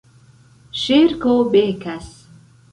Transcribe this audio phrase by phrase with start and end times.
[0.85, 2.11] Ŝerko Bekas